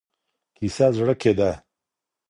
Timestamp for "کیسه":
0.57-0.87